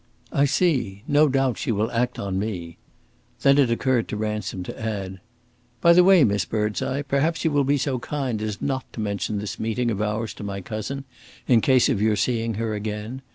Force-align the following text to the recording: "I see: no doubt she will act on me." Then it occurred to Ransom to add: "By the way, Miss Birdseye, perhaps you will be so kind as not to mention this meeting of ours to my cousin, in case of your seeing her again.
"I 0.33 0.45
see: 0.45 1.03
no 1.07 1.29
doubt 1.29 1.59
she 1.59 1.71
will 1.71 1.91
act 1.91 2.17
on 2.17 2.39
me." 2.39 2.77
Then 3.43 3.59
it 3.59 3.69
occurred 3.69 4.07
to 4.07 4.17
Ransom 4.17 4.63
to 4.63 4.81
add: 4.83 5.19
"By 5.79 5.93
the 5.93 6.03
way, 6.03 6.23
Miss 6.23 6.43
Birdseye, 6.43 7.03
perhaps 7.03 7.45
you 7.45 7.51
will 7.51 7.63
be 7.63 7.77
so 7.77 7.99
kind 7.99 8.41
as 8.41 8.63
not 8.63 8.91
to 8.93 8.99
mention 8.99 9.37
this 9.37 9.59
meeting 9.59 9.91
of 9.91 10.01
ours 10.01 10.33
to 10.33 10.43
my 10.43 10.59
cousin, 10.59 11.03
in 11.47 11.61
case 11.61 11.87
of 11.87 12.01
your 12.01 12.15
seeing 12.15 12.55
her 12.55 12.73
again. 12.73 13.21